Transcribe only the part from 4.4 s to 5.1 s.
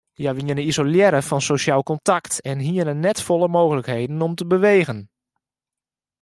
bewegen.